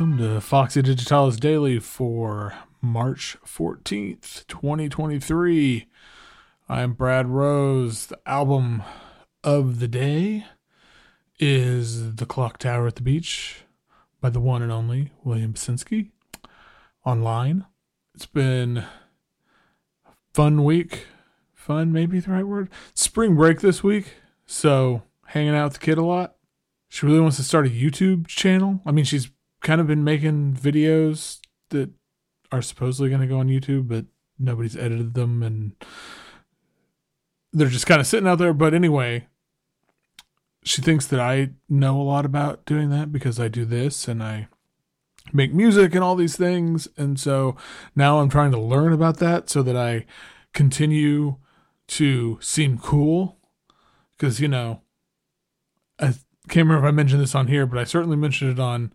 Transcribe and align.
Welcome 0.00 0.16
to 0.16 0.40
Foxy 0.40 0.80
Digitalis 0.80 1.36
Daily 1.36 1.78
for 1.78 2.54
March 2.80 3.36
14th, 3.44 4.46
2023. 4.46 5.88
I'm 6.70 6.94
Brad 6.94 7.28
Rose. 7.28 8.06
The 8.06 8.18
album 8.24 8.82
of 9.44 9.78
the 9.78 9.88
day 9.88 10.46
is 11.38 12.14
The 12.14 12.24
Clock 12.24 12.56
Tower 12.56 12.86
at 12.86 12.94
the 12.94 13.02
Beach 13.02 13.64
by 14.22 14.30
the 14.30 14.40
one 14.40 14.62
and 14.62 14.72
only 14.72 15.12
William 15.22 15.52
Basinski 15.52 16.08
online. 17.04 17.66
It's 18.14 18.24
been 18.24 18.78
a 18.78 18.86
fun 20.32 20.64
week. 20.64 21.08
Fun, 21.52 21.92
maybe 21.92 22.20
the 22.20 22.30
right 22.30 22.46
word. 22.46 22.70
Spring 22.94 23.36
break 23.36 23.60
this 23.60 23.84
week, 23.84 24.14
so 24.46 25.02
hanging 25.26 25.54
out 25.54 25.64
with 25.64 25.72
the 25.74 25.80
kid 25.80 25.98
a 25.98 26.02
lot. 26.02 26.36
She 26.88 27.04
really 27.04 27.20
wants 27.20 27.36
to 27.36 27.42
start 27.42 27.66
a 27.66 27.68
YouTube 27.70 28.28
channel. 28.28 28.80
I 28.86 28.92
mean, 28.92 29.04
she's 29.04 29.30
kind 29.60 29.80
of 29.80 29.86
been 29.86 30.04
making 30.04 30.54
videos 30.54 31.40
that 31.70 31.90
are 32.52 32.62
supposedly 32.62 33.08
going 33.08 33.20
to 33.20 33.26
go 33.26 33.38
on 33.38 33.48
YouTube, 33.48 33.88
but 33.88 34.06
nobody's 34.38 34.76
edited 34.76 35.14
them 35.14 35.42
and 35.42 35.72
they're 37.52 37.68
just 37.68 37.86
kind 37.86 38.00
of 38.00 38.06
sitting 38.06 38.28
out 38.28 38.38
there. 38.38 38.52
But 38.52 38.74
anyway, 38.74 39.26
she 40.62 40.82
thinks 40.82 41.06
that 41.06 41.20
I 41.20 41.50
know 41.68 42.00
a 42.00 42.02
lot 42.02 42.24
about 42.24 42.64
doing 42.64 42.90
that 42.90 43.12
because 43.12 43.38
I 43.38 43.48
do 43.48 43.64
this 43.64 44.08
and 44.08 44.22
I 44.22 44.48
make 45.32 45.52
music 45.52 45.94
and 45.94 46.02
all 46.02 46.16
these 46.16 46.36
things. 46.36 46.88
And 46.96 47.18
so 47.18 47.56
now 47.94 48.20
I'm 48.20 48.28
trying 48.28 48.50
to 48.52 48.60
learn 48.60 48.92
about 48.92 49.18
that 49.18 49.50
so 49.50 49.62
that 49.62 49.76
I 49.76 50.06
continue 50.52 51.36
to 51.88 52.38
seem 52.40 52.78
cool. 52.78 53.38
Because, 54.16 54.40
you 54.40 54.48
know, 54.48 54.82
I 55.98 56.14
can't 56.48 56.66
remember 56.68 56.86
if 56.86 56.92
I 56.92 56.94
mentioned 56.94 57.22
this 57.22 57.34
on 57.34 57.46
here, 57.46 57.66
but 57.66 57.78
I 57.78 57.84
certainly 57.84 58.16
mentioned 58.16 58.50
it 58.50 58.60
on 58.60 58.92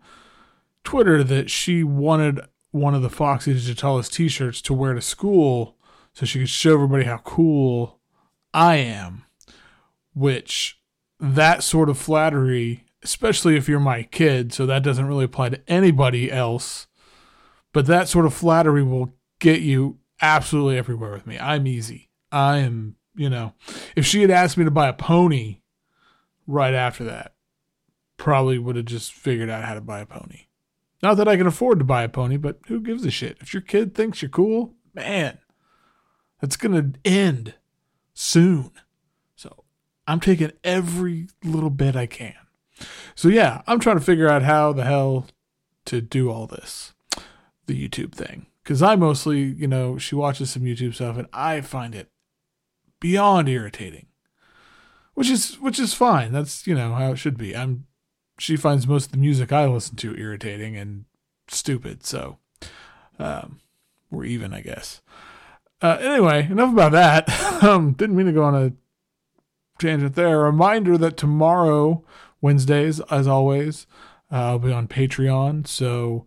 Twitter 0.86 1.24
that 1.24 1.50
she 1.50 1.82
wanted 1.82 2.40
one 2.70 2.94
of 2.94 3.02
the 3.02 3.10
Foxy 3.10 3.52
Digitalis 3.52 4.08
t 4.08 4.28
shirts 4.28 4.62
to 4.62 4.72
wear 4.72 4.94
to 4.94 5.02
school 5.02 5.76
so 6.14 6.24
she 6.24 6.38
could 6.38 6.48
show 6.48 6.74
everybody 6.74 7.04
how 7.04 7.18
cool 7.18 7.98
I 8.54 8.76
am. 8.76 9.24
Which 10.14 10.80
that 11.18 11.62
sort 11.64 11.90
of 11.90 11.98
flattery, 11.98 12.84
especially 13.02 13.56
if 13.56 13.68
you're 13.68 13.80
my 13.80 14.04
kid, 14.04 14.52
so 14.52 14.64
that 14.64 14.84
doesn't 14.84 15.08
really 15.08 15.24
apply 15.24 15.48
to 15.50 15.60
anybody 15.68 16.30
else, 16.30 16.86
but 17.72 17.86
that 17.86 18.08
sort 18.08 18.24
of 18.24 18.32
flattery 18.32 18.84
will 18.84 19.12
get 19.40 19.60
you 19.60 19.98
absolutely 20.22 20.78
everywhere 20.78 21.10
with 21.10 21.26
me. 21.26 21.36
I'm 21.38 21.66
easy. 21.66 22.10
I 22.30 22.58
am, 22.58 22.94
you 23.16 23.28
know, 23.28 23.54
if 23.96 24.06
she 24.06 24.22
had 24.22 24.30
asked 24.30 24.56
me 24.56 24.64
to 24.64 24.70
buy 24.70 24.88
a 24.88 24.92
pony 24.92 25.62
right 26.46 26.74
after 26.74 27.02
that, 27.04 27.34
probably 28.18 28.58
would 28.58 28.76
have 28.76 28.84
just 28.84 29.12
figured 29.12 29.50
out 29.50 29.64
how 29.64 29.74
to 29.74 29.80
buy 29.80 30.00
a 30.00 30.06
pony. 30.06 30.45
Not 31.02 31.14
that 31.14 31.28
I 31.28 31.36
can 31.36 31.46
afford 31.46 31.78
to 31.78 31.84
buy 31.84 32.02
a 32.02 32.08
pony, 32.08 32.36
but 32.36 32.58
who 32.68 32.80
gives 32.80 33.04
a 33.04 33.10
shit? 33.10 33.38
If 33.40 33.52
your 33.52 33.60
kid 33.60 33.94
thinks 33.94 34.22
you're 34.22 34.28
cool, 34.28 34.74
man, 34.94 35.38
that's 36.40 36.56
going 36.56 36.92
to 36.92 36.98
end 37.04 37.54
soon. 38.14 38.70
So 39.36 39.64
I'm 40.06 40.20
taking 40.20 40.52
every 40.64 41.28
little 41.44 41.70
bit 41.70 41.96
I 41.96 42.06
can. 42.06 42.34
So 43.14 43.28
yeah, 43.28 43.62
I'm 43.66 43.80
trying 43.80 43.98
to 43.98 44.04
figure 44.04 44.28
out 44.28 44.42
how 44.42 44.72
the 44.72 44.84
hell 44.84 45.26
to 45.86 46.00
do 46.00 46.30
all 46.30 46.46
this, 46.46 46.94
the 47.66 47.88
YouTube 47.88 48.12
thing. 48.12 48.46
Because 48.62 48.82
I 48.82 48.96
mostly, 48.96 49.40
you 49.40 49.68
know, 49.68 49.96
she 49.96 50.14
watches 50.14 50.50
some 50.50 50.62
YouTube 50.62 50.94
stuff 50.94 51.16
and 51.16 51.28
I 51.32 51.60
find 51.60 51.94
it 51.94 52.10
beyond 53.00 53.48
irritating. 53.48 54.06
Which 55.14 55.30
is 55.30 55.58
which 55.60 55.78
is 55.78 55.94
fine. 55.94 56.32
That's, 56.32 56.66
you 56.66 56.74
know, 56.74 56.92
how 56.92 57.12
it 57.12 57.16
should 57.16 57.38
be. 57.38 57.56
I'm 57.56 57.86
she 58.38 58.56
finds 58.56 58.86
most 58.86 59.06
of 59.06 59.12
the 59.12 59.18
music 59.18 59.52
I 59.52 59.66
listen 59.66 59.96
to 59.96 60.16
irritating 60.16 60.76
and 60.76 61.04
stupid. 61.48 62.04
So 62.04 62.38
um, 63.18 63.60
we're 64.10 64.24
even, 64.24 64.52
I 64.52 64.60
guess. 64.60 65.00
Uh, 65.82 65.98
anyway, 66.00 66.46
enough 66.50 66.72
about 66.72 66.92
that. 66.92 67.62
um, 67.62 67.92
didn't 67.92 68.16
mean 68.16 68.26
to 68.26 68.32
go 68.32 68.44
on 68.44 68.54
a 68.54 68.72
tangent 69.78 70.14
there. 70.14 70.38
Reminder 70.38 70.96
that 70.98 71.16
tomorrow, 71.16 72.04
Wednesdays, 72.40 73.00
as 73.10 73.26
always, 73.26 73.86
uh, 74.30 74.36
I'll 74.36 74.58
be 74.58 74.72
on 74.72 74.88
Patreon. 74.88 75.66
So, 75.66 76.26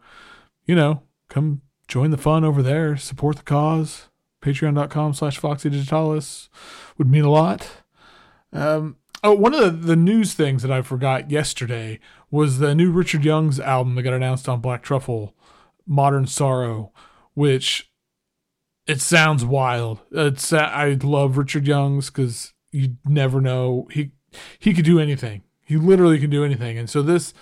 you 0.65 0.75
know, 0.75 1.03
come 1.29 1.61
join 1.87 2.11
the 2.11 2.17
fun 2.17 2.43
over 2.43 2.61
there. 2.61 2.95
Support 2.97 3.37
the 3.37 3.43
cause. 3.43 4.07
Patreon.com 4.41 5.13
slash 5.13 5.37
Foxy 5.37 5.69
Digitalis 5.69 6.49
would 6.97 7.09
mean 7.09 7.25
a 7.25 7.29
lot. 7.29 7.69
Um, 8.53 8.95
Oh, 9.21 9.33
one 9.33 9.53
of 9.53 9.61
the, 9.61 9.87
the 9.87 9.95
news 9.95 10.33
things 10.33 10.61
that 10.61 10.71
I 10.71 10.81
forgot 10.81 11.29
yesterday 11.29 11.99
was 12.31 12.59
the 12.59 12.73
new 12.73 12.91
Richard 12.91 13.25
Youngs 13.25 13.59
album 13.59 13.95
that 13.95 14.03
got 14.03 14.13
announced 14.13 14.47
on 14.47 14.61
Black 14.61 14.81
Truffle, 14.81 15.35
Modern 15.85 16.25
Sorrow, 16.25 16.93
which 17.33 17.91
it 18.87 19.01
sounds 19.01 19.43
wild. 19.43 19.99
It's 20.11 20.53
I 20.53 20.97
love 21.03 21.37
Richard 21.37 21.67
Youngs 21.67 22.09
because 22.09 22.53
you 22.71 22.95
never 23.05 23.41
know 23.41 23.87
he 23.91 24.11
he 24.57 24.73
could 24.73 24.85
do 24.85 24.99
anything. 24.99 25.43
He 25.65 25.75
literally 25.75 26.19
can 26.19 26.29
do 26.29 26.45
anything, 26.45 26.77
and 26.77 26.89
so 26.89 27.01
this 27.01 27.33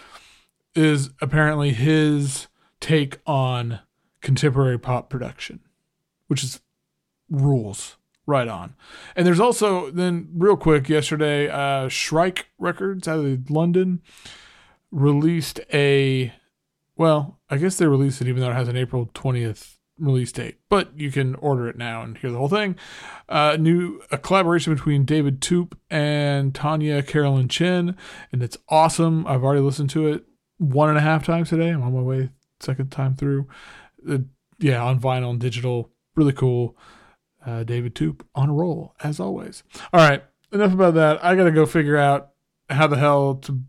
is 0.73 1.11
apparently 1.21 1.73
his 1.73 2.47
take 2.79 3.19
on 3.25 3.81
contemporary 4.21 4.79
pop 4.79 5.09
production, 5.09 5.59
which 6.27 6.44
is 6.44 6.59
rules. 7.29 7.97
Right 8.27 8.47
on. 8.47 8.75
And 9.15 9.25
there's 9.25 9.39
also 9.39 9.89
then 9.89 10.27
real 10.35 10.57
quick 10.57 10.89
yesterday, 10.89 11.49
uh 11.49 11.88
Shrike 11.88 12.47
Records 12.59 13.07
out 13.07 13.25
of 13.25 13.49
London 13.49 14.01
released 14.91 15.61
a 15.73 16.33
well, 16.95 17.39
I 17.49 17.57
guess 17.57 17.77
they 17.77 17.88
released 17.88 18.21
it 18.21 18.27
even 18.27 18.41
though 18.41 18.51
it 18.51 18.55
has 18.55 18.67
an 18.67 18.77
April 18.77 19.07
20th 19.13 19.77
release 19.99 20.31
date, 20.31 20.57
but 20.69 20.97
you 20.99 21.11
can 21.11 21.35
order 21.35 21.67
it 21.67 21.77
now 21.77 22.01
and 22.01 22.17
hear 22.17 22.31
the 22.31 22.38
whole 22.38 22.49
thing. 22.49 22.75
Uh, 23.29 23.57
new 23.59 24.01
a 24.11 24.17
collaboration 24.17 24.73
between 24.73 25.05
David 25.05 25.41
Toop 25.41 25.73
and 25.89 26.53
Tania 26.53 27.01
Caroline 27.03 27.47
Chen, 27.47 27.95
and 28.31 28.44
it's 28.44 28.57
awesome. 28.69 29.25
I've 29.27 29.44
already 29.44 29.61
listened 29.61 29.89
to 29.91 30.07
it 30.07 30.25
one 30.57 30.89
and 30.89 30.97
a 30.97 31.01
half 31.01 31.25
times 31.25 31.49
today. 31.49 31.69
I'm 31.69 31.81
on 31.81 31.94
my 31.94 32.01
way 32.01 32.29
second 32.59 32.91
time 32.91 33.15
through. 33.15 33.47
Uh, 34.09 34.19
yeah, 34.59 34.83
on 34.83 34.99
vinyl 34.99 35.31
and 35.31 35.39
digital, 35.39 35.91
really 36.15 36.33
cool 36.33 36.75
uh, 37.47 37.63
David 37.63 37.96
Toop 37.96 38.22
on 38.35 38.50
a 38.50 38.53
roll, 38.53 38.94
as 39.02 39.19
always. 39.19 39.63
All 39.94 40.08
right, 40.08 40.24
enough 40.52 40.74
about 40.74 40.96
that. 40.96 41.24
I 41.24 41.35
got 41.35 41.46
to 41.46 41.52
go 41.52 41.66
figure 41.66 41.97
out 41.97 42.31
how 42.69 42.88
the 42.88 42.97
hell 42.97 43.35
to 43.35 43.62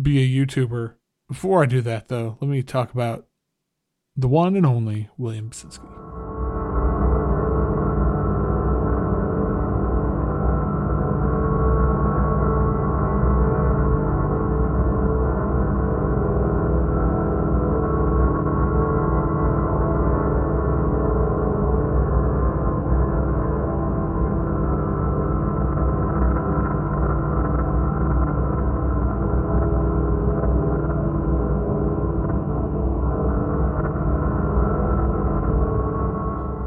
be 0.00 0.18
a 0.18 0.46
YouTuber. 0.46 0.94
Before 1.28 1.62
I 1.62 1.66
do 1.66 1.80
that, 1.82 2.08
though, 2.08 2.36
let 2.40 2.50
me 2.50 2.62
talk 2.62 2.92
about 2.92 3.26
the 4.16 4.28
one 4.28 4.56
and 4.56 4.66
only 4.66 5.08
William 5.16 5.50
Basinski. 5.50 6.23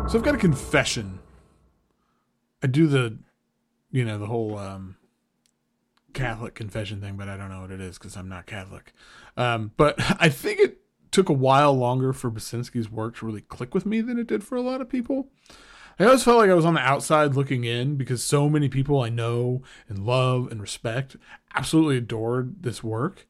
So 0.10 0.18
I've 0.18 0.24
got 0.24 0.36
a 0.36 0.38
confession. 0.38 1.20
I 2.64 2.68
do 2.68 2.88
the, 2.88 3.18
you 3.92 4.06
know, 4.06 4.18
the 4.18 4.28
whole 4.28 4.58
um, 4.58 4.96
Catholic 6.14 6.56
confession 6.56 7.02
thing, 7.02 7.18
but 7.18 7.28
I 7.28 7.36
don't 7.36 7.50
know 7.50 7.60
what 7.60 7.72
it 7.72 7.82
is 7.82 7.98
because 7.98 8.16
I'm 8.16 8.30
not 8.30 8.46
Catholic. 8.46 8.94
Um, 9.36 9.72
but 9.76 9.96
I 10.22 10.30
think 10.30 10.62
it 10.62 10.78
took 11.12 11.28
a 11.28 11.34
while 11.34 11.74
longer 11.74 12.14
for 12.14 12.32
Basinski's 12.32 12.90
work 12.90 13.18
to 13.18 13.26
really 13.26 13.42
click 13.42 13.74
with 13.74 13.86
me 13.86 14.00
than 14.00 14.18
it 14.18 14.28
did 14.28 14.46
for 14.46 14.56
a 14.56 14.62
lot 14.62 14.80
of 14.80 14.88
people. 14.88 15.28
I 16.00 16.06
always 16.06 16.24
felt 16.24 16.38
like 16.38 16.50
I 16.50 16.54
was 16.54 16.64
on 16.64 16.76
the 16.76 16.80
outside 16.80 17.36
looking 17.36 17.66
in 17.66 17.98
because 17.98 18.24
so 18.24 18.48
many 18.48 18.70
people 18.70 19.02
I 19.02 19.10
know 19.10 19.62
and 19.90 20.06
love 20.06 20.50
and 20.50 20.62
respect 20.62 21.18
absolutely 21.54 21.98
adored 21.98 22.64
this 22.64 22.82
work. 22.82 23.28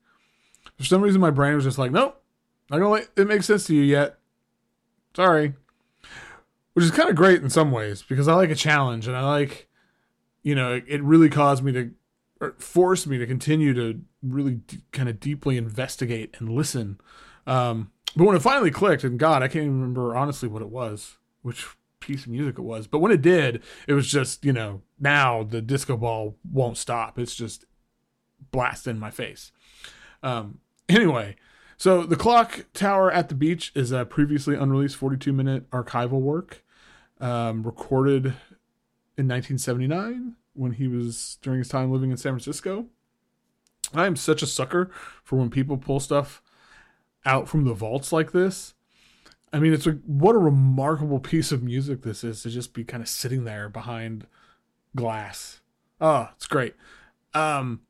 For 0.78 0.84
some 0.84 1.02
reason, 1.02 1.22
my 1.22 1.32
brain 1.32 1.56
was 1.56 1.64
just 1.64 1.80
like, 1.80 1.92
nope, 1.92 2.22
not 2.70 2.78
gonna 2.78 2.92
let 2.92 3.10
it 3.18 3.28
make 3.28 3.42
sense 3.42 3.66
to 3.66 3.76
you 3.76 3.82
yet. 3.82 4.20
Sorry 5.16 5.56
which 6.78 6.86
is 6.86 6.92
kind 6.92 7.10
of 7.10 7.16
great 7.16 7.42
in 7.42 7.50
some 7.50 7.72
ways 7.72 8.04
because 8.04 8.28
I 8.28 8.36
like 8.36 8.52
a 8.52 8.56
challenge 8.56 9.08
and 9.08 9.18
I 9.18 9.28
like, 9.28 9.68
you 10.44 10.54
know, 10.54 10.80
it 10.88 11.02
really 11.02 11.28
caused 11.28 11.64
me 11.64 11.72
to, 11.72 11.90
or 12.40 12.54
forced 12.60 13.08
me 13.08 13.18
to 13.18 13.26
continue 13.26 13.74
to 13.74 14.00
really 14.22 14.58
d- 14.58 14.84
kind 14.92 15.10
of 15.10 15.20
deeply 15.20 15.58
investigate 15.58 16.36
and 16.38 16.50
listen. 16.50 17.02
Um, 17.48 17.90
but 18.16 18.26
when 18.26 18.36
it 18.36 18.44
finally 18.44 18.70
clicked, 18.70 19.04
and 19.04 19.18
God, 19.18 19.42
I 19.42 19.48
can't 19.48 19.66
even 19.66 19.82
remember 19.82 20.16
honestly 20.16 20.48
what 20.48 20.62
it 20.62 20.70
was, 20.70 21.18
which 21.42 21.66
piece 22.00 22.26
of 22.26 22.32
music 22.32 22.60
it 22.60 22.62
was. 22.62 22.86
But 22.86 23.00
when 23.00 23.12
it 23.12 23.24
did, 23.24 23.64
it 23.88 23.94
was 23.94 24.08
just, 24.08 24.46
you 24.46 24.54
know, 24.54 24.84
now 25.00 25.42
the 25.42 25.64
disco 25.64 25.98
ball 25.98 26.36
won't 26.48 26.78
stop. 26.78 27.18
It's 27.18 27.34
just 27.34 27.66
blast 28.52 28.86
in 28.86 29.00
my 29.00 29.10
face. 29.10 29.52
Um, 30.22 30.60
anyway, 30.88 31.38
So 31.76 32.04
the 32.04 32.16
clock 32.16 32.66
tower 32.76 33.12
at 33.12 33.30
the 33.30 33.36
beach 33.36 33.72
is 33.74 33.92
a 33.92 34.06
previously 34.06 34.56
unreleased 34.56 34.96
42 34.96 35.34
minute 35.34 35.68
archival 35.72 36.22
work, 36.22 36.64
um, 37.20 37.64
recorded 37.64 38.26
in 39.18 39.28
1979 39.28 40.36
when 40.54 40.74
he 40.74 40.88
was 40.88 41.38
during 41.42 41.60
his 41.60 41.70
time 41.70 41.92
living 41.92 42.12
in 42.12 42.18
San 42.18 42.34
Francisco. 42.34 42.88
I 43.94 44.06
am 44.06 44.16
such 44.16 44.42
a 44.42 44.48
sucker 44.48 44.92
for 45.24 45.38
when 45.38 45.50
people 45.50 45.78
pull 45.78 46.00
stuff 46.00 46.42
out 47.26 47.48
from 47.48 47.64
the 47.64 47.74
vaults 47.74 48.12
like 48.12 48.32
this. 48.32 48.74
I 49.54 49.60
mean, 49.60 49.74
it's 49.74 49.86
like 49.86 50.02
what 50.06 50.36
a 50.36 50.40
remarkable 50.40 51.20
piece 51.20 51.52
of 51.52 51.64
music 51.64 52.02
this 52.02 52.24
is 52.24 52.42
to 52.44 52.50
just 52.50 52.74
be 52.74 52.84
kind 52.84 53.02
of 53.02 53.08
sitting 53.08 53.46
there 53.46 53.70
behind 53.70 54.28
glass. 54.96 55.62
Oh, 56.02 56.30
it's 56.36 56.48
great. 56.48 56.76
Um, 57.34 57.82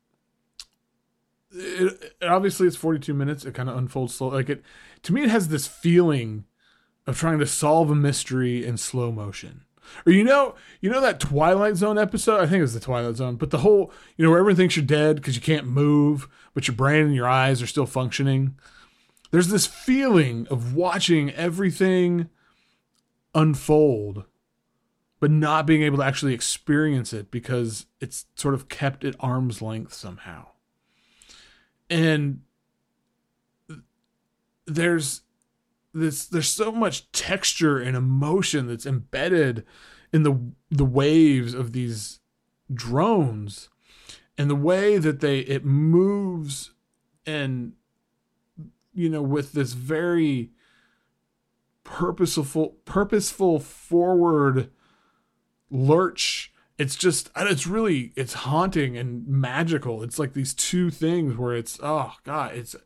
it, 1.50 2.14
it, 2.20 2.26
obviously 2.26 2.66
it's 2.66 2.76
42 2.76 3.12
minutes. 3.12 3.44
It 3.44 3.54
kind 3.54 3.68
of 3.68 3.76
unfolds 3.76 4.14
slow. 4.14 4.28
Like 4.28 4.50
it, 4.50 4.62
to 5.02 5.12
me, 5.12 5.24
it 5.24 5.30
has 5.30 5.48
this 5.48 5.66
feeling 5.66 6.44
of 7.08 7.18
trying 7.18 7.38
to 7.40 7.46
solve 7.46 7.90
a 7.90 7.94
mystery 7.94 8.64
in 8.64 8.76
slow 8.76 9.10
motion. 9.10 9.62
Or 10.06 10.12
you 10.12 10.22
know, 10.22 10.54
you 10.80 10.90
know 10.90 11.00
that 11.00 11.18
Twilight 11.18 11.76
Zone 11.76 11.98
episode. 11.98 12.40
I 12.40 12.46
think 12.46 12.62
it's 12.62 12.74
the 12.74 12.80
Twilight 12.80 13.16
Zone, 13.16 13.36
but 13.36 13.50
the 13.50 13.58
whole, 13.58 13.90
you 14.16 14.24
know, 14.24 14.30
where 14.30 14.38
everyone 14.38 14.56
thinks 14.56 14.76
you're 14.76 14.84
dead 14.84 15.16
because 15.16 15.34
you 15.34 15.42
can't 15.42 15.66
move, 15.66 16.28
but 16.54 16.68
your 16.68 16.76
brain 16.76 17.06
and 17.06 17.14
your 17.14 17.28
eyes 17.28 17.60
are 17.62 17.66
still 17.66 17.86
functioning. 17.86 18.54
There's 19.30 19.48
this 19.48 19.66
feeling 19.66 20.46
of 20.48 20.74
watching 20.74 21.30
everything 21.32 22.28
unfold, 23.34 24.24
but 25.18 25.30
not 25.30 25.66
being 25.66 25.82
able 25.82 25.98
to 25.98 26.04
actually 26.04 26.34
experience 26.34 27.12
it 27.12 27.30
because 27.30 27.86
it's 28.00 28.26
sort 28.36 28.54
of 28.54 28.68
kept 28.68 29.04
at 29.04 29.16
arm's 29.18 29.60
length 29.60 29.94
somehow 29.94 30.46
and 31.90 32.40
there's 34.66 35.22
this 35.98 36.26
there's 36.26 36.48
so 36.48 36.72
much 36.72 37.10
texture 37.12 37.78
and 37.78 37.96
emotion 37.96 38.66
that's 38.66 38.86
embedded 38.86 39.64
in 40.12 40.22
the 40.22 40.38
the 40.70 40.84
waves 40.84 41.54
of 41.54 41.72
these 41.72 42.20
drones 42.72 43.68
and 44.36 44.50
the 44.50 44.56
way 44.56 44.98
that 44.98 45.20
they 45.20 45.40
it 45.40 45.64
moves 45.64 46.72
and 47.26 47.72
you 48.94 49.08
know 49.08 49.22
with 49.22 49.52
this 49.52 49.72
very 49.72 50.50
purposeful 51.84 52.76
purposeful 52.84 53.58
forward 53.58 54.70
lurch 55.70 56.52
it's 56.78 56.94
just 56.94 57.30
it's 57.36 57.66
really 57.66 58.12
it's 58.14 58.34
haunting 58.34 58.96
and 58.96 59.26
magical. 59.26 60.02
It's 60.02 60.18
like 60.18 60.32
these 60.32 60.54
two 60.54 60.90
things 60.90 61.36
where 61.36 61.54
it's 61.54 61.78
oh 61.82 62.12
god 62.22 62.54
it's 62.54 62.76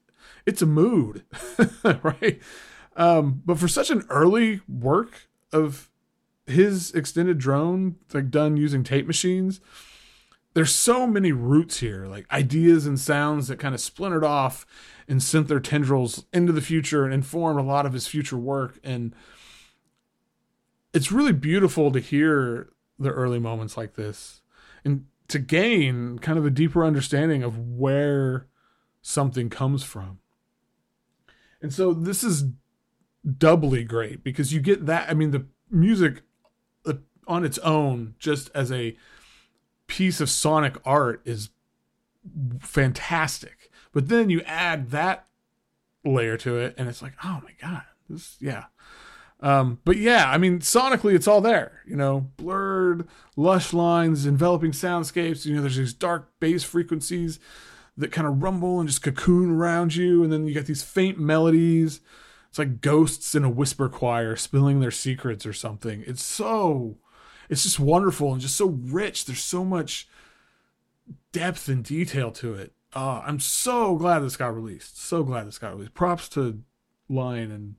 it's 0.47 0.63
a 0.63 0.67
mood 0.67 1.25
right 2.03 2.41
um 2.97 3.43
but 3.45 3.59
for 3.59 3.69
such 3.69 3.91
an 3.91 4.05
early 4.11 4.61
work 4.69 5.29
of 5.53 5.91
his 6.47 6.93
extended 6.93 7.39
drone 7.39 7.97
like 8.13 8.31
done 8.31 8.57
using 8.57 8.83
tape 8.83 9.07
machines 9.07 9.61
there's 10.55 10.75
so 10.75 11.07
many 11.07 11.33
roots 11.33 11.81
here 11.81 12.07
like 12.07 12.31
ideas 12.31 12.87
and 12.87 12.99
sounds 13.01 13.49
that 13.49 13.59
kind 13.59 13.75
of 13.75 13.81
splintered 13.81 14.25
off 14.25 14.67
and 15.09 15.23
sent 15.23 15.49
their 15.49 15.61
tendrils 15.61 16.25
into 16.33 16.53
the 16.53 16.61
future 16.61 17.05
and 17.05 17.15
informed 17.15 17.59
a 17.59 17.63
lot 17.63 17.87
of 17.87 17.93
his 17.93 18.07
future 18.07 18.39
work 18.39 18.79
and 18.83 19.15
it's 20.93 21.13
really 21.13 21.33
beautiful 21.33 21.91
to 21.91 22.01
hear 22.01 22.69
the 22.99 23.11
early 23.11 23.39
moments 23.39 23.77
like 23.77 23.95
this 23.95 24.43
and 24.85 25.07
to 25.29 25.39
gain 25.39 26.19
kind 26.19 26.39
of 26.39 26.45
a 26.45 26.51
deeper 26.51 26.85
understanding 26.85 27.43
of 27.43 27.59
where 27.59 28.47
something 29.01 29.49
comes 29.49 29.83
from. 29.83 30.19
And 31.61 31.73
so 31.73 31.95
this 31.95 32.23
is 32.23 32.45
doubly 33.39 33.85
great 33.85 34.25
because 34.25 34.53
you 34.53 34.61
get 34.61 34.87
that. 34.87 35.09
I 35.09 35.15
mean, 35.15 35.31
the 35.31 35.47
music 35.71 36.23
uh, 36.87 36.95
on 37.27 37.45
its 37.45 37.59
own, 37.59 38.15
just 38.19 38.51
as 38.55 38.71
a 38.73 38.97
piece 39.87 40.21
of 40.21 40.31
sonic 40.31 40.77
art, 40.85 41.23
is 41.25 41.51
fantastic. 42.61 43.71
But 43.93 44.09
then 44.09 44.31
you 44.31 44.41
add 44.43 44.91
that 44.91 45.27
layer 46.05 46.37
to 46.39 46.59
it, 46.59 46.75
and 46.77 46.89
it's 46.89 47.03
like, 47.03 47.15
oh 47.25 47.41
my 47.43 47.53
god, 47.61 47.85
this 48.09 48.37
yeah. 48.41 48.65
Um, 49.41 49.81
but 49.85 49.97
yeah, 49.97 50.31
I 50.31 50.39
mean, 50.39 50.61
sonically, 50.61 51.15
it's 51.15 51.27
all 51.27 51.41
there. 51.41 51.83
You 51.87 51.97
know, 51.97 52.31
blurred, 52.37 53.09
lush 53.37 53.73
lines, 53.73 54.25
enveloping 54.25 54.71
soundscapes. 54.71 55.45
You 55.45 55.57
know, 55.57 55.63
there's 55.63 55.77
these 55.77 55.93
dark 55.93 56.31
bass 56.39 56.63
frequencies 56.63 57.41
that 57.97 58.13
kind 58.13 58.27
of 58.27 58.43
rumble 58.43 58.79
and 58.79 58.89
just 58.89 59.03
cocoon 59.03 59.51
around 59.51 59.97
you, 59.97 60.23
and 60.23 60.33
then 60.33 60.47
you 60.47 60.55
get 60.55 60.67
these 60.67 60.83
faint 60.83 61.19
melodies. 61.19 62.01
It's 62.53 62.59
like 62.59 62.83
ghosts 62.83 63.35
in 63.35 63.45
a 63.45 63.49
whisper 63.49 63.89
choir 63.89 64.37
spilling 64.37 64.81
their 64.81 64.91
secrets 64.91 65.47
or 65.47 65.55
something. 65.55 66.05
It's 66.07 66.23
so, 66.23 66.99
it's 67.49 67.63
just 67.63 67.81
wonderful 67.81 68.31
and 68.31 68.43
just 68.43 68.57
so 68.57 68.67
rich. 68.67 69.25
There's 69.25 69.43
so 69.43 69.65
much 69.65 70.07
depth 71.33 71.67
and 71.71 71.83
detail 71.83 72.31
to 72.33 72.53
it. 72.53 72.75
Uh, 72.95 73.23
I'm 73.25 73.41
so 73.41 73.97
glad 73.97 74.19
this 74.19 74.37
got 74.37 74.55
released. 74.55 75.03
So 75.03 75.23
glad 75.23 75.47
this 75.47 75.57
got 75.57 75.73
released. 75.73 75.95
Props 75.95 76.29
to 76.29 76.61
Line 77.09 77.51
and 77.51 77.77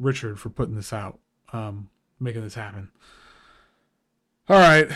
Richard 0.00 0.40
for 0.40 0.50
putting 0.50 0.74
this 0.74 0.92
out, 0.92 1.20
um, 1.52 1.90
making 2.18 2.42
this 2.42 2.54
happen. 2.54 2.90
All 4.48 4.58
right, 4.58 4.90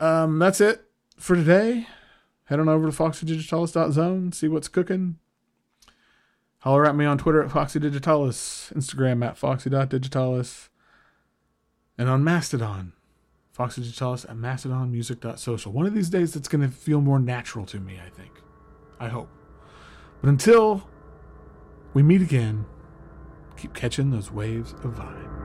um, 0.00 0.38
that's 0.38 0.62
it 0.62 0.82
for 1.18 1.36
today. 1.36 1.88
Head 2.44 2.58
on 2.58 2.70
over 2.70 2.90
to 2.90 2.96
foxydigitalis.zone, 2.96 4.32
see 4.32 4.48
what's 4.48 4.68
cooking. 4.68 5.18
Holler 6.64 6.86
at 6.86 6.96
me 6.96 7.04
on 7.04 7.18
Twitter 7.18 7.42
at 7.42 7.50
foxydigitalis, 7.50 8.72
Instagram 8.74 9.24
at 9.24 9.36
foxy.digitalis, 9.36 10.68
and 11.96 12.08
on 12.08 12.24
Mastodon, 12.24 12.92
foxydigitalis 13.56 14.24
at 14.24 14.36
mastodonmusic.social. 14.36 15.72
One 15.72 15.86
of 15.86 15.94
these 15.94 16.10
days, 16.10 16.34
it's 16.34 16.48
going 16.48 16.62
to 16.62 16.74
feel 16.74 17.00
more 17.00 17.18
natural 17.18 17.66
to 17.66 17.78
me, 17.78 18.00
I 18.04 18.10
think. 18.10 18.32
I 18.98 19.08
hope. 19.08 19.28
But 20.20 20.30
until 20.30 20.88
we 21.92 22.02
meet 22.02 22.22
again, 22.22 22.66
Keep 23.56 23.74
catching 23.74 24.10
those 24.10 24.30
waves 24.30 24.72
of 24.72 24.96
vibe. 24.96 25.43